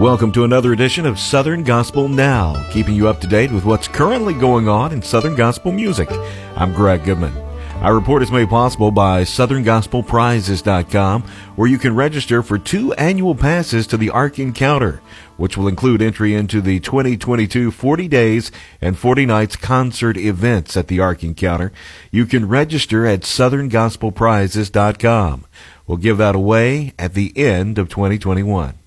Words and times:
Welcome 0.00 0.32
to 0.32 0.44
another 0.44 0.72
edition 0.72 1.04
of 1.04 1.18
Southern 1.18 1.62
Gospel 1.62 2.08
Now, 2.08 2.66
keeping 2.70 2.94
you 2.94 3.06
up 3.06 3.20
to 3.20 3.26
date 3.26 3.52
with 3.52 3.66
what's 3.66 3.86
currently 3.86 4.32
going 4.32 4.66
on 4.66 4.92
in 4.92 5.02
Southern 5.02 5.36
Gospel 5.36 5.72
music. 5.72 6.08
I'm 6.56 6.72
Greg 6.72 7.04
Goodman. 7.04 7.36
Our 7.82 7.94
report 7.94 8.22
is 8.22 8.32
made 8.32 8.48
possible 8.48 8.90
by 8.90 9.24
SouthernGospelPrizes.com, 9.24 11.22
where 11.54 11.68
you 11.68 11.76
can 11.76 11.94
register 11.94 12.42
for 12.42 12.56
two 12.56 12.94
annual 12.94 13.34
passes 13.34 13.86
to 13.88 13.98
the 13.98 14.08
Ark 14.08 14.38
Encounter, 14.38 15.02
which 15.36 15.58
will 15.58 15.68
include 15.68 16.00
entry 16.00 16.34
into 16.34 16.62
the 16.62 16.80
2022 16.80 17.70
40 17.70 18.08
Days 18.08 18.50
and 18.80 18.96
40 18.96 19.26
Nights 19.26 19.56
concert 19.56 20.16
events 20.16 20.78
at 20.78 20.88
the 20.88 20.98
Ark 20.98 21.22
Encounter. 21.22 21.72
You 22.10 22.24
can 22.24 22.48
register 22.48 23.04
at 23.04 23.20
SouthernGospelPrizes.com. 23.20 25.46
We'll 25.86 25.98
give 25.98 26.16
that 26.16 26.34
away 26.34 26.94
at 26.98 27.12
the 27.12 27.36
end 27.36 27.76
of 27.76 27.90
2021. 27.90 28.79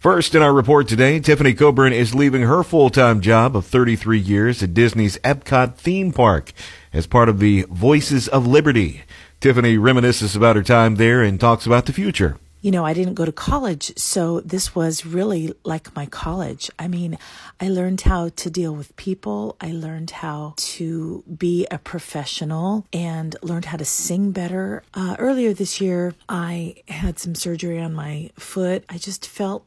First, 0.00 0.34
in 0.34 0.40
our 0.40 0.54
report 0.54 0.88
today, 0.88 1.20
Tiffany 1.20 1.52
Coburn 1.52 1.92
is 1.92 2.14
leaving 2.14 2.40
her 2.40 2.62
full-time 2.62 3.20
job 3.20 3.54
of 3.54 3.66
33 3.66 4.18
years 4.18 4.62
at 4.62 4.72
Disney's 4.72 5.18
Epcot 5.18 5.74
theme 5.76 6.10
park 6.10 6.54
as 6.90 7.06
part 7.06 7.28
of 7.28 7.38
the 7.38 7.66
Voices 7.68 8.26
of 8.26 8.46
Liberty. 8.46 9.02
Tiffany 9.40 9.76
reminisces 9.76 10.34
about 10.34 10.56
her 10.56 10.62
time 10.62 10.94
there 10.94 11.22
and 11.22 11.38
talks 11.38 11.66
about 11.66 11.84
the 11.84 11.92
future. 11.92 12.38
You 12.62 12.70
know, 12.70 12.84
I 12.84 12.94
didn't 12.94 13.14
go 13.14 13.26
to 13.26 13.32
college, 13.32 13.92
so 13.98 14.40
this 14.40 14.74
was 14.74 15.04
really 15.04 15.52
like 15.64 15.94
my 15.94 16.06
college. 16.06 16.70
I 16.78 16.88
mean, 16.88 17.18
I 17.60 17.68
learned 17.68 18.00
how 18.00 18.30
to 18.30 18.50
deal 18.50 18.74
with 18.74 18.96
people. 18.96 19.56
I 19.60 19.72
learned 19.72 20.10
how 20.10 20.54
to 20.56 21.24
be 21.38 21.66
a 21.70 21.78
professional 21.78 22.86
and 22.92 23.36
learned 23.42 23.66
how 23.66 23.76
to 23.76 23.84
sing 23.84 24.32
better. 24.32 24.82
Uh, 24.92 25.16
earlier 25.18 25.52
this 25.52 25.80
year, 25.80 26.14
I 26.28 26.76
had 26.88 27.18
some 27.18 27.34
surgery 27.34 27.80
on 27.80 27.94
my 27.94 28.30
foot. 28.38 28.84
I 28.88 28.98
just 28.98 29.26
felt 29.26 29.64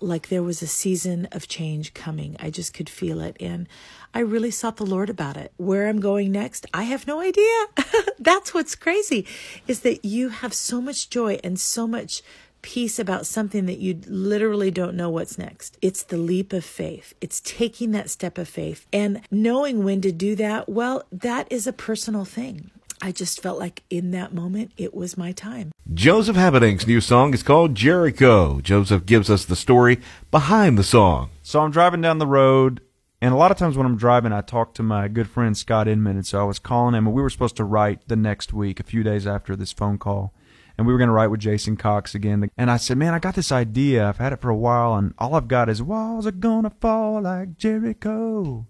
like 0.00 0.28
there 0.28 0.42
was 0.42 0.62
a 0.62 0.66
season 0.66 1.28
of 1.32 1.48
change 1.48 1.94
coming. 1.94 2.36
I 2.40 2.50
just 2.50 2.74
could 2.74 2.88
feel 2.88 3.20
it. 3.20 3.36
And 3.40 3.68
I 4.12 4.20
really 4.20 4.50
sought 4.50 4.76
the 4.76 4.86
Lord 4.86 5.10
about 5.10 5.36
it. 5.36 5.52
Where 5.56 5.88
I'm 5.88 6.00
going 6.00 6.32
next, 6.32 6.66
I 6.74 6.84
have 6.84 7.06
no 7.06 7.20
idea. 7.20 7.66
That's 8.18 8.52
what's 8.52 8.74
crazy 8.74 9.26
is 9.66 9.80
that 9.80 10.04
you 10.04 10.30
have 10.30 10.54
so 10.54 10.80
much 10.80 11.10
joy 11.10 11.38
and 11.44 11.58
so 11.58 11.86
much 11.86 12.22
peace 12.62 12.98
about 12.98 13.26
something 13.26 13.66
that 13.66 13.78
you 13.78 14.00
literally 14.06 14.70
don't 14.70 14.94
know 14.94 15.08
what's 15.08 15.38
next. 15.38 15.78
It's 15.80 16.02
the 16.02 16.16
leap 16.18 16.52
of 16.52 16.64
faith. 16.64 17.14
It's 17.20 17.40
taking 17.40 17.92
that 17.92 18.10
step 18.10 18.38
of 18.38 18.48
faith 18.48 18.86
and 18.92 19.22
knowing 19.30 19.84
when 19.84 20.00
to 20.02 20.12
do 20.12 20.36
that. 20.36 20.68
Well, 20.68 21.04
that 21.10 21.50
is 21.50 21.66
a 21.66 21.72
personal 21.72 22.24
thing. 22.24 22.70
I 23.02 23.12
just 23.12 23.40
felt 23.40 23.58
like 23.58 23.82
in 23.88 24.10
that 24.10 24.34
moment 24.34 24.72
it 24.76 24.92
was 24.92 25.16
my 25.16 25.32
time. 25.32 25.72
Joseph 25.92 26.36
Habedank's 26.36 26.86
new 26.86 27.00
song 27.00 27.32
is 27.32 27.42
called 27.42 27.74
Jericho. 27.74 28.60
Joseph 28.60 29.06
gives 29.06 29.30
us 29.30 29.44
the 29.44 29.56
story 29.56 30.00
behind 30.30 30.76
the 30.76 30.84
song. 30.84 31.30
So 31.42 31.60
I'm 31.60 31.70
driving 31.70 32.02
down 32.02 32.18
the 32.18 32.26
road, 32.26 32.82
and 33.22 33.32
a 33.32 33.36
lot 33.36 33.50
of 33.50 33.56
times 33.56 33.76
when 33.76 33.86
I'm 33.86 33.96
driving, 33.96 34.32
I 34.32 34.42
talk 34.42 34.74
to 34.74 34.82
my 34.82 35.08
good 35.08 35.28
friend 35.28 35.56
Scott 35.56 35.88
Inman, 35.88 36.16
and 36.16 36.26
so 36.26 36.40
I 36.40 36.44
was 36.44 36.58
calling 36.58 36.94
him, 36.94 37.06
and 37.06 37.16
we 37.16 37.22
were 37.22 37.30
supposed 37.30 37.56
to 37.56 37.64
write 37.64 38.06
the 38.06 38.16
next 38.16 38.52
week, 38.52 38.80
a 38.80 38.84
few 38.84 39.02
days 39.02 39.26
after 39.26 39.56
this 39.56 39.72
phone 39.72 39.98
call. 39.98 40.34
And 40.76 40.86
we 40.86 40.92
were 40.92 40.98
going 40.98 41.08
to 41.08 41.14
write 41.14 41.26
with 41.30 41.40
Jason 41.40 41.76
Cox 41.76 42.14
again. 42.14 42.50
And 42.56 42.70
I 42.70 42.78
said, 42.78 42.96
man, 42.96 43.12
I 43.12 43.18
got 43.18 43.34
this 43.34 43.52
idea. 43.52 44.08
I've 44.08 44.16
had 44.16 44.32
it 44.32 44.40
for 44.40 44.48
a 44.48 44.56
while, 44.56 44.94
and 44.94 45.12
all 45.18 45.34
I've 45.34 45.48
got 45.48 45.68
is 45.68 45.82
walls 45.82 46.26
are 46.26 46.32
going 46.32 46.62
to 46.62 46.70
fall 46.70 47.20
like 47.22 47.56
Jericho, 47.56 48.66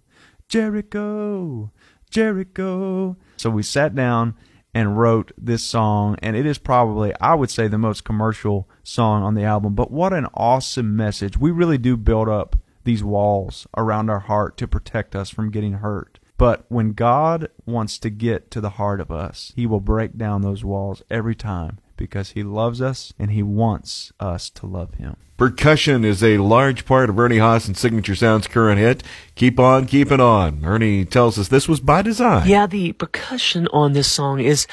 Jericho, 0.49 1.71
Jericho. 2.11 3.17
So 3.37 3.51
we 3.51 3.63
sat 3.63 3.95
down 3.95 4.35
and 4.75 4.99
wrote 4.99 5.33
this 5.37 5.65
song, 5.65 6.17
and 6.23 6.37
it 6.37 6.47
is 6.47 6.59
probably, 6.59 7.13
I 7.21 7.35
would 7.35 7.51
say, 7.51 7.67
the 7.67 7.79
most 7.79 8.05
commercial 8.05 8.69
song 8.83 9.23
on 9.23 9.35
the 9.35 9.45
album. 9.45 9.75
But 9.75 9.91
what 9.91 10.13
an 10.13 10.27
awesome 10.35 10.97
message. 10.97 11.37
We 11.37 11.51
really 11.51 11.79
do 11.79 11.97
build 11.97 12.29
up 12.29 12.57
these 12.85 13.03
walls 13.03 13.67
around 13.77 14.11
our 14.11 14.21
heart 14.21 14.57
to 14.59 14.69
protect 14.69 15.15
us 15.17 15.31
from 15.31 15.51
getting 15.51 15.75
hurt. 15.75 16.19
But 16.39 16.65
when 16.69 16.93
God 16.93 17.49
wants 17.67 17.99
to 17.99 18.11
get 18.11 18.51
to 18.53 18.61
the 18.61 18.71
heart 18.71 19.01
of 19.01 19.11
us, 19.11 19.53
He 19.57 19.67
will 19.67 19.81
break 19.81 20.17
down 20.17 20.43
those 20.43 20.65
walls 20.65 21.03
every 21.11 21.35
time 21.35 21.79
because 22.01 22.31
He 22.31 22.43
loves 22.43 22.81
us 22.81 23.13
and 23.19 23.31
He 23.31 23.45
wants 23.45 24.11
us 24.19 24.51
to 24.51 24.67
love 24.67 24.95
Him. 24.95 25.17
Percussion 25.37 26.05
is 26.05 26.25
a 26.25 26.39
large 26.39 26.85
part 26.85 27.11
of 27.11 27.19
Ernie 27.21 27.37
Haase 27.37 27.69
and 27.69 27.77
Signature 27.77 28.17
Sound's 28.17 28.49
current 28.49 28.81
hit, 28.81 29.03
Keep 29.37 29.61
On 29.61 29.87
Keeping 29.87 30.19
On. 30.19 30.65
Ernie 30.65 31.05
tells 31.05 31.39
us 31.39 31.49
this 31.49 31.69
was 31.69 31.79
by 31.79 32.03
design. 32.03 32.49
Yeah, 32.49 32.67
the 32.67 32.93
percussion 32.93 33.69
on 33.69 33.93
this 33.93 34.11
song 34.11 34.41
is 34.41 34.67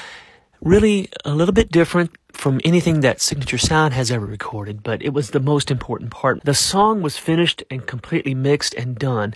really 0.62 1.08
a 1.24 1.34
little 1.34 1.52
bit 1.52 1.70
different 1.70 2.10
from 2.32 2.60
anything 2.64 3.00
that 3.00 3.20
Signature 3.20 3.58
Sound 3.58 3.92
has 3.94 4.10
ever 4.10 4.26
recorded, 4.26 4.82
but 4.82 5.02
it 5.02 5.12
was 5.12 5.30
the 5.30 5.40
most 5.40 5.70
important 5.70 6.10
part. 6.10 6.42
The 6.44 6.54
song 6.54 7.02
was 7.02 7.18
finished 7.18 7.62
and 7.70 7.86
completely 7.86 8.34
mixed 8.34 8.74
and 8.74 8.98
done, 8.98 9.34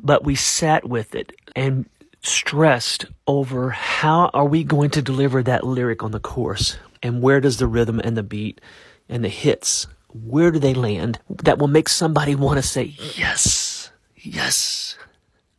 but 0.00 0.24
we 0.24 0.34
sat 0.34 0.88
with 0.88 1.14
it 1.14 1.32
and 1.54 1.88
stressed 2.20 3.06
over 3.28 3.70
how 3.70 4.28
are 4.34 4.44
we 4.44 4.64
going 4.64 4.90
to 4.90 5.02
deliver 5.02 5.40
that 5.42 5.64
lyric 5.64 6.02
on 6.02 6.10
the 6.10 6.18
chorus 6.20 6.76
and 7.02 7.22
where 7.22 7.40
does 7.40 7.58
the 7.58 7.66
rhythm 7.66 8.00
and 8.00 8.16
the 8.16 8.22
beat 8.22 8.60
and 9.08 9.24
the 9.24 9.28
hits 9.28 9.86
where 10.12 10.50
do 10.50 10.58
they 10.58 10.74
land 10.74 11.20
that 11.28 11.58
will 11.58 11.68
make 11.68 11.88
somebody 11.88 12.34
want 12.34 12.56
to 12.56 12.62
say, 12.62 12.94
yes, 13.14 13.90
yes, 14.16 14.96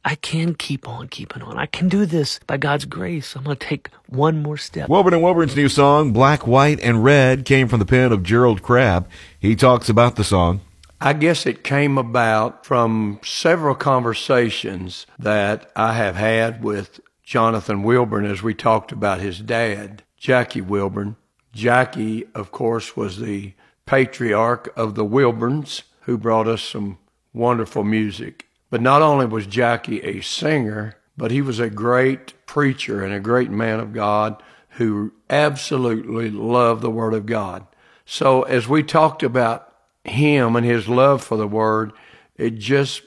I 0.03 0.15
can 0.15 0.55
keep 0.55 0.87
on 0.87 1.07
keeping 1.07 1.41
on. 1.41 1.57
I 1.57 1.65
can 1.65 1.87
do 1.89 2.05
this 2.05 2.39
by 2.47 2.57
God's 2.57 2.85
grace. 2.85 3.35
I'm 3.35 3.43
going 3.43 3.57
to 3.57 3.67
take 3.67 3.89
one 4.07 4.41
more 4.41 4.57
step. 4.57 4.89
Wilburn 4.89 5.13
and 5.13 5.23
Wilburn's 5.23 5.55
new 5.55 5.69
song, 5.69 6.13
Black, 6.13 6.47
White, 6.47 6.79
and 6.79 7.03
Red, 7.03 7.45
came 7.45 7.67
from 7.67 7.79
the 7.79 7.85
pen 7.85 8.11
of 8.11 8.23
Gerald 8.23 8.61
Crabb. 8.61 9.07
He 9.39 9.55
talks 9.55 9.89
about 9.89 10.15
the 10.15 10.23
song. 10.23 10.61
I 11.01 11.13
guess 11.13 11.45
it 11.45 11.63
came 11.63 11.97
about 11.97 12.65
from 12.65 13.19
several 13.23 13.75
conversations 13.75 15.05
that 15.17 15.71
I 15.75 15.93
have 15.93 16.15
had 16.15 16.61
with 16.63 16.99
Jonathan 17.23 17.83
Wilburn 17.83 18.25
as 18.25 18.43
we 18.43 18.53
talked 18.53 18.91
about 18.91 19.21
his 19.21 19.39
dad, 19.39 20.03
Jackie 20.17 20.61
Wilburn. 20.61 21.15
Jackie, 21.53 22.25
of 22.35 22.51
course, 22.51 22.95
was 22.95 23.19
the 23.19 23.53
patriarch 23.85 24.71
of 24.75 24.95
the 24.95 25.05
Wilburns, 25.05 25.83
who 26.01 26.17
brought 26.17 26.47
us 26.47 26.61
some 26.61 26.97
wonderful 27.33 27.83
music. 27.83 28.47
But 28.69 28.81
not 28.81 29.01
only 29.01 29.25
was 29.25 29.47
Jackie 29.47 30.01
a 30.01 30.21
singer, 30.21 30.97
but 31.17 31.31
he 31.31 31.41
was 31.41 31.59
a 31.59 31.69
great 31.69 32.33
preacher 32.45 33.03
and 33.03 33.13
a 33.13 33.19
great 33.19 33.49
man 33.49 33.79
of 33.79 33.93
God 33.93 34.41
who 34.71 35.11
absolutely 35.29 36.29
loved 36.29 36.81
the 36.81 36.89
Word 36.89 37.13
of 37.13 37.25
God. 37.25 37.65
So 38.05 38.43
as 38.43 38.67
we 38.67 38.83
talked 38.83 39.23
about 39.23 39.73
him 40.03 40.55
and 40.55 40.65
his 40.65 40.87
love 40.87 41.23
for 41.23 41.37
the 41.37 41.47
Word, 41.47 41.91
it 42.37 42.57
just, 42.57 43.01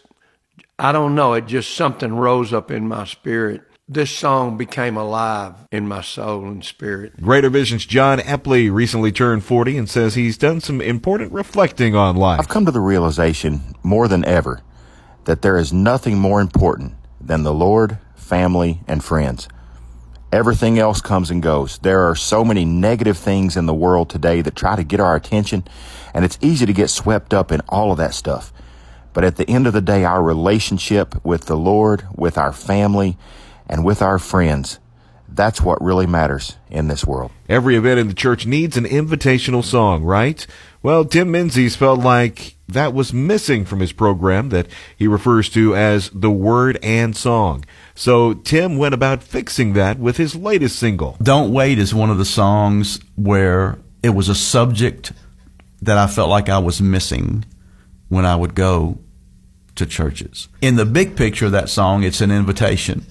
I 0.78 0.92
don't 0.92 1.14
know, 1.14 1.32
it 1.32 1.46
just 1.46 1.74
something 1.74 2.14
rose 2.14 2.52
up 2.52 2.70
in 2.70 2.86
my 2.86 3.04
spirit 3.04 3.62
this 3.94 4.10
song 4.10 4.56
became 4.56 4.96
alive 4.96 5.54
in 5.70 5.86
my 5.86 6.00
soul 6.00 6.46
and 6.46 6.64
spirit. 6.64 7.20
Greater 7.20 7.50
Vision's 7.50 7.84
Jon 7.84 8.18
Epley 8.18 8.72
recently 8.72 9.12
turned 9.12 9.44
40 9.44 9.76
and 9.76 9.90
says 9.90 10.14
he's 10.14 10.38
done 10.38 10.60
some 10.60 10.80
important 10.80 11.32
reflecting 11.32 11.94
on 11.94 12.16
life. 12.16 12.40
I've 12.40 12.48
come 12.48 12.64
to 12.64 12.72
the 12.72 12.80
realization 12.80 13.74
more 13.82 14.08
than 14.08 14.24
ever 14.24 14.62
that 15.24 15.42
there 15.42 15.56
is 15.56 15.72
nothing 15.72 16.18
more 16.18 16.40
important 16.40 16.94
than 17.20 17.42
the 17.42 17.54
Lord, 17.54 17.98
family, 18.14 18.80
and 18.88 19.04
friends. 19.04 19.48
Everything 20.32 20.78
else 20.78 21.00
comes 21.00 21.30
and 21.30 21.42
goes. 21.42 21.78
There 21.78 22.08
are 22.08 22.14
so 22.14 22.44
many 22.44 22.64
negative 22.64 23.18
things 23.18 23.56
in 23.56 23.66
the 23.66 23.74
world 23.74 24.08
today 24.08 24.40
that 24.40 24.56
try 24.56 24.76
to 24.76 24.82
get 24.82 24.98
our 24.98 25.14
attention, 25.14 25.64
and 26.14 26.24
it's 26.24 26.38
easy 26.40 26.64
to 26.64 26.72
get 26.72 26.88
swept 26.88 27.34
up 27.34 27.52
in 27.52 27.60
all 27.68 27.92
of 27.92 27.98
that 27.98 28.14
stuff. 28.14 28.52
But 29.12 29.24
at 29.24 29.36
the 29.36 29.48
end 29.48 29.66
of 29.66 29.74
the 29.74 29.82
day, 29.82 30.04
our 30.04 30.22
relationship 30.22 31.22
with 31.22 31.44
the 31.44 31.56
Lord, 31.56 32.06
with 32.16 32.38
our 32.38 32.52
family, 32.52 33.18
and 33.72 33.86
with 33.86 34.02
our 34.02 34.18
friends. 34.18 34.78
That's 35.28 35.62
what 35.62 35.82
really 35.82 36.06
matters 36.06 36.58
in 36.70 36.88
this 36.88 37.06
world. 37.06 37.32
Every 37.48 37.74
event 37.74 37.98
in 37.98 38.08
the 38.08 38.14
church 38.14 38.44
needs 38.44 38.76
an 38.76 38.84
invitational 38.84 39.64
song, 39.64 40.04
right? 40.04 40.46
Well, 40.82 41.06
Tim 41.06 41.30
Menzies 41.30 41.74
felt 41.74 42.00
like 42.00 42.56
that 42.68 42.92
was 42.92 43.14
missing 43.14 43.64
from 43.64 43.80
his 43.80 43.92
program 43.92 44.50
that 44.50 44.66
he 44.94 45.08
refers 45.08 45.48
to 45.50 45.74
as 45.74 46.10
the 46.10 46.30
word 46.30 46.78
and 46.82 47.16
song. 47.16 47.64
So 47.94 48.34
Tim 48.34 48.76
went 48.76 48.92
about 48.92 49.22
fixing 49.22 49.72
that 49.72 49.98
with 49.98 50.18
his 50.18 50.36
latest 50.36 50.78
single. 50.78 51.16
Don't 51.22 51.50
Wait 51.50 51.78
is 51.78 51.94
one 51.94 52.10
of 52.10 52.18
the 52.18 52.26
songs 52.26 53.00
where 53.16 53.78
it 54.02 54.10
was 54.10 54.28
a 54.28 54.34
subject 54.34 55.12
that 55.80 55.96
I 55.96 56.08
felt 56.08 56.28
like 56.28 56.50
I 56.50 56.58
was 56.58 56.82
missing 56.82 57.46
when 58.10 58.26
I 58.26 58.36
would 58.36 58.54
go 58.54 58.98
to 59.76 59.86
churches. 59.86 60.48
In 60.60 60.76
the 60.76 60.84
big 60.84 61.16
picture 61.16 61.46
of 61.46 61.52
that 61.52 61.70
song, 61.70 62.02
it's 62.02 62.20
an 62.20 62.30
invitation 62.30 63.06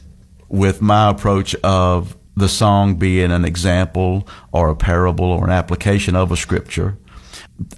with 0.51 0.81
my 0.81 1.09
approach 1.09 1.55
of 1.63 2.17
the 2.35 2.49
song 2.49 2.95
being 2.95 3.31
an 3.31 3.45
example 3.45 4.27
or 4.51 4.69
a 4.69 4.75
parable 4.75 5.25
or 5.25 5.45
an 5.45 5.51
application 5.51 6.15
of 6.15 6.31
a 6.31 6.37
scripture. 6.37 6.97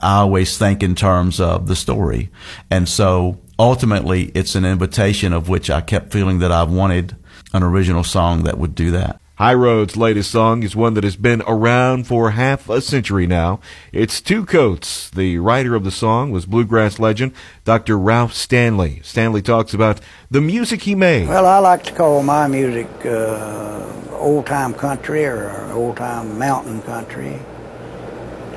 I 0.02 0.18
always 0.18 0.58
think 0.58 0.82
in 0.82 0.96
terms 0.96 1.40
of 1.40 1.68
the 1.68 1.76
story. 1.76 2.32
And 2.72 2.90
so 2.90 3.40
ultimately 3.60 4.32
it's 4.34 4.56
an 4.56 4.66
invitation 4.66 5.34
of 5.34 5.50
which 5.50 5.70
I 5.70 5.82
kept 5.82 6.12
feeling 6.12 6.40
that 6.40 6.52
I 6.52 6.64
wanted 6.64 7.16
an 7.54 7.64
original 7.64 8.04
song 8.04 8.44
that 8.44 8.58
would 8.58 8.74
do 8.74 8.92
that. 8.92 9.22
High 9.38 9.56
Road's 9.56 9.98
latest 9.98 10.30
song 10.30 10.62
is 10.62 10.76
one 10.76 10.94
that 10.94 11.04
has 11.04 11.16
been 11.16 11.42
around 11.48 12.06
for 12.06 12.32
half 12.32 12.70
a 12.70 12.80
century 12.82 13.26
now. 13.26 13.60
It's 13.92 14.22
Two 14.22 14.46
Coats. 14.46 15.10
The 15.10 15.40
writer 15.40 15.74
of 15.74 15.84
the 15.84 15.90
song 15.90 16.30
was 16.30 16.46
bluegrass 16.46 17.00
legend 17.00 17.34
Dr. 17.66 17.98
Ralph 17.98 18.36
Stanley. 18.36 19.02
Stanley 19.02 19.42
talks 19.42 19.74
about 19.74 20.00
the 20.30 20.40
music 20.40 20.84
he 20.84 20.94
made. 20.94 21.28
Well, 21.28 21.48
I 21.48 21.58
like 21.58 21.84
to 21.86 21.94
call 21.94 22.22
my 22.22 22.46
music 22.46 22.88
uh, 23.08 23.92
old 24.12 24.46
time 24.46 24.76
country 24.76 25.26
or 25.26 25.68
old 25.72 25.98
time 25.98 26.38
mountain 26.38 26.84
country. 26.84 27.40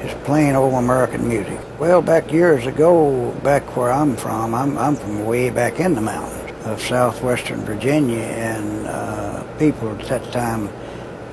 Just 0.02 0.22
plain 0.24 0.54
old 0.54 0.74
American 0.74 1.26
music. 1.26 1.58
Well, 1.78 2.02
back 2.02 2.30
years 2.30 2.66
ago, 2.66 3.30
back 3.42 3.76
where 3.78 3.90
I'm 3.90 4.14
from, 4.14 4.54
I'm, 4.54 4.76
I'm 4.76 4.94
from 4.96 5.24
way 5.24 5.48
back 5.48 5.80
in 5.80 5.94
the 5.94 6.02
mountains 6.02 6.45
of 6.66 6.80
southwestern 6.80 7.60
Virginia, 7.60 8.18
and 8.18 8.86
uh, 8.86 9.42
people 9.58 9.88
at 9.90 10.06
that 10.08 10.32
time 10.32 10.68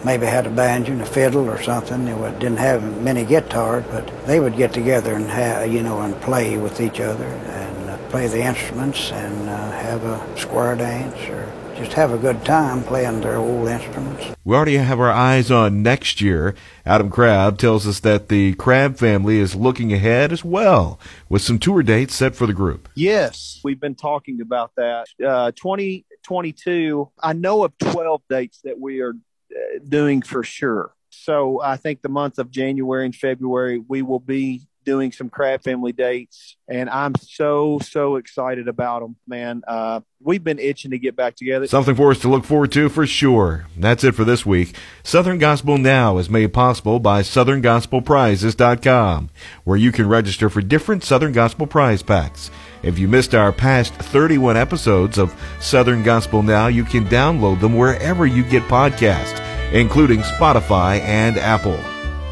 maybe 0.06 0.26
had 0.26 0.46
a 0.46 0.50
banjo 0.50 0.92
and 0.92 1.02
a 1.02 1.06
fiddle 1.06 1.50
or 1.50 1.62
something. 1.62 2.06
They 2.06 2.14
didn't 2.40 2.58
have 2.58 3.02
many 3.02 3.26
guitars, 3.26 3.86
but 3.90 4.06
they 4.26 4.40
would 4.40 4.56
get 4.56 4.74
together 4.74 5.16
and 5.16 5.30
have, 5.30 5.72
you 5.72 5.82
know, 5.82 6.02
and 6.02 6.20
play 6.22 6.58
with 6.58 6.82
each 6.82 7.00
other 7.00 7.26
and 7.26 7.90
uh, 7.90 7.98
play 8.10 8.28
the 8.28 8.42
instruments 8.42 9.12
and 9.12 9.50
uh, 9.50 9.72
have 9.72 10.04
a 10.04 10.38
square 10.38 10.76
dance 10.76 11.20
or 11.30 11.52
just 11.75 11.94
have 11.94 12.12
a 12.12 12.18
good 12.18 12.44
time 12.46 12.84
playing 12.84 13.22
their 13.22 13.38
old 13.38 13.68
instruments. 13.68 14.25
We 14.44 14.56
already 14.56 14.78
have 14.78 15.00
our 15.00 15.12
eyes 15.12 15.50
on 15.50 15.81
next 15.81 16.22
year. 16.22 16.56
Adam 16.86 17.10
Crabb 17.10 17.58
tells 17.58 17.88
us 17.88 18.00
that 18.02 18.30
the 18.30 18.54
Crabb 18.56 18.98
family 18.98 19.40
is 19.40 19.56
looking 19.56 19.92
ahead 19.92 20.31
as 20.31 20.44
well 20.44 21.00
with 21.30 21.42
some 21.42 21.60
tour 21.60 21.81
dates 21.84 22.16
set 22.16 22.36
for 22.36 22.46
the 22.46 22.54
group. 22.54 22.90
Yes, 22.96 23.60
we've 23.64 23.80
been 23.80 23.96
talking 23.96 24.42
about 24.42 24.72
that. 24.75 25.08
Uh, 25.24 25.52
2022, 25.52 27.10
I 27.20 27.34
know 27.34 27.64
of 27.64 27.78
12 27.80 28.22
dates 28.30 28.62
that 28.64 28.80
we 28.80 29.02
are 29.02 29.14
uh, 29.52 29.80
doing 29.88 30.22
for 30.22 30.44
sure. 30.44 30.94
So 31.10 31.62
I 31.62 31.78
think 31.78 32.02
the 32.02 32.10
month 32.10 32.40
of 32.40 32.52
January 32.52 33.06
and 33.06 33.16
February, 33.16 33.80
we 33.80 34.02
will 34.02 34.20
be 34.20 34.62
doing 34.84 35.12
some 35.12 35.30
Crabb 35.30 35.64
family 35.64 35.92
dates, 35.92 36.56
and 36.68 36.90
I'm 36.90 37.14
so 37.22 37.80
so 37.80 38.18
excited 38.18 38.68
about 38.68 39.02
them, 39.02 39.16
man. 39.28 39.64
Uh, 39.68 40.02
we've 40.22 40.44
been 40.44 40.60
itching 40.60 40.92
to 40.92 41.00
get 41.00 41.16
back 41.16 41.36
together. 41.36 41.68
Something 41.68 41.96
for 41.96 42.12
us 42.12 42.20
to 42.20 42.30
look 42.30 42.46
forward 42.46 42.72
to 42.74 42.90
for 42.90 43.08
sure. 43.08 43.66
That's 43.78 44.04
it 44.04 44.14
for 44.14 44.24
this 44.24 44.46
week. 44.46 44.76
Southern 45.04 45.40
Gospel 45.40 45.78
Now 45.78 46.18
is 46.18 46.30
made 46.30 46.54
possible 46.54 47.00
by 47.00 47.22
SouthernGospelPrizes.com, 47.22 49.30
where 49.64 49.78
you 49.78 49.92
can 49.92 50.08
register 50.08 50.50
for 50.50 50.62
different 50.62 51.04
Southern 51.04 51.32
Gospel 51.32 51.68
prize 51.68 52.04
packs. 52.04 52.52
If 52.84 53.00
you 53.00 53.08
missed 53.08 53.34
our 53.34 53.54
past 53.54 53.94
31 53.94 54.58
episodes 54.58 55.18
of 55.18 55.34
Southern 55.60 56.04
Gospel 56.04 56.44
Now, 56.44 56.68
you 56.68 56.84
can 56.84 57.06
download 57.06 57.62
them 57.62 57.78
wherever 57.78 58.26
you 58.26 58.44
get 58.44 58.64
podcasts, 58.64 59.40
including 59.72 60.20
Spotify 60.20 61.00
and 61.00 61.38
Apple. 61.38 61.80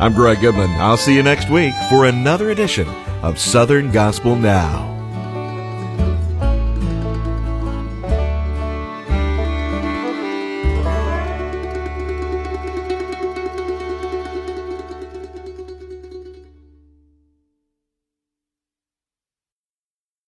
I'm 0.02 0.14
Greg 0.14 0.42
Goodman. 0.42 0.72
I'll 0.82 0.98
see 0.98 1.16
you 1.16 1.22
next 1.22 1.52
week 1.52 1.76
for 1.88 2.08
another 2.08 2.50
edition 2.50 2.88
of 3.22 3.38
Southern 3.38 3.92
Gospel 3.92 4.36
Now. 4.36 5.01